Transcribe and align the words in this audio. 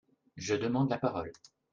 Je 0.35 0.55
demande 0.55 0.89
la 0.89 0.97
parole 0.97 1.31